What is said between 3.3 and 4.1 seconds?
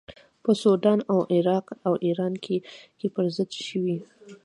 ضد شوې.